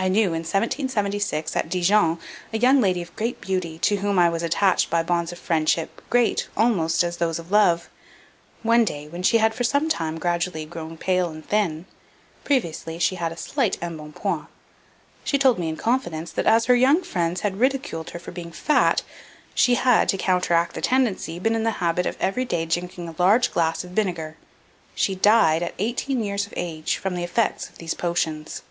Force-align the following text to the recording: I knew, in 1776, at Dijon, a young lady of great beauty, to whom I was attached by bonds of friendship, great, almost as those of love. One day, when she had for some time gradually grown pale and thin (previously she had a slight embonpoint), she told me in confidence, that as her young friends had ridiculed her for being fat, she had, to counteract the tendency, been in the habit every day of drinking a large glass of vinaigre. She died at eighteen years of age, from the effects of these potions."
I 0.00 0.06
knew, 0.06 0.26
in 0.28 0.44
1776, 0.46 1.56
at 1.56 1.68
Dijon, 1.68 2.20
a 2.52 2.58
young 2.58 2.80
lady 2.80 3.02
of 3.02 3.16
great 3.16 3.40
beauty, 3.40 3.80
to 3.80 3.96
whom 3.96 4.16
I 4.16 4.28
was 4.28 4.44
attached 4.44 4.90
by 4.90 5.02
bonds 5.02 5.32
of 5.32 5.40
friendship, 5.40 6.00
great, 6.08 6.46
almost 6.56 7.02
as 7.02 7.16
those 7.16 7.40
of 7.40 7.50
love. 7.50 7.90
One 8.62 8.84
day, 8.84 9.08
when 9.08 9.24
she 9.24 9.38
had 9.38 9.54
for 9.56 9.64
some 9.64 9.88
time 9.88 10.16
gradually 10.20 10.64
grown 10.66 10.98
pale 10.98 11.30
and 11.30 11.44
thin 11.44 11.84
(previously 12.44 13.00
she 13.00 13.16
had 13.16 13.32
a 13.32 13.36
slight 13.36 13.76
embonpoint), 13.82 14.46
she 15.24 15.36
told 15.36 15.58
me 15.58 15.68
in 15.68 15.76
confidence, 15.76 16.30
that 16.30 16.46
as 16.46 16.66
her 16.66 16.76
young 16.76 17.02
friends 17.02 17.40
had 17.40 17.58
ridiculed 17.58 18.10
her 18.10 18.20
for 18.20 18.30
being 18.30 18.52
fat, 18.52 19.02
she 19.52 19.74
had, 19.74 20.08
to 20.10 20.16
counteract 20.16 20.74
the 20.76 20.80
tendency, 20.80 21.40
been 21.40 21.56
in 21.56 21.64
the 21.64 21.72
habit 21.82 22.06
every 22.20 22.44
day 22.44 22.62
of 22.62 22.68
drinking 22.68 23.08
a 23.08 23.16
large 23.18 23.50
glass 23.50 23.82
of 23.82 23.90
vinaigre. 23.90 24.36
She 24.94 25.16
died 25.16 25.64
at 25.64 25.74
eighteen 25.80 26.22
years 26.22 26.46
of 26.46 26.54
age, 26.56 26.98
from 26.98 27.16
the 27.16 27.24
effects 27.24 27.68
of 27.68 27.78
these 27.78 27.94
potions." 27.94 28.62